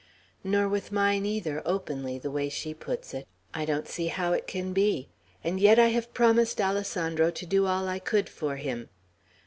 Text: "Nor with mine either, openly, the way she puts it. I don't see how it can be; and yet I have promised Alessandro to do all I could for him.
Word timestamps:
"Nor 0.43 0.67
with 0.67 0.91
mine 0.91 1.27
either, 1.27 1.61
openly, 1.63 2.17
the 2.17 2.31
way 2.31 2.49
she 2.49 2.73
puts 2.73 3.13
it. 3.13 3.27
I 3.53 3.65
don't 3.65 3.87
see 3.87 4.07
how 4.07 4.33
it 4.33 4.47
can 4.47 4.73
be; 4.73 5.09
and 5.43 5.59
yet 5.59 5.77
I 5.77 5.89
have 5.89 6.11
promised 6.11 6.59
Alessandro 6.59 7.29
to 7.29 7.45
do 7.45 7.67
all 7.67 7.87
I 7.87 7.99
could 7.99 8.27
for 8.27 8.55
him. 8.55 8.89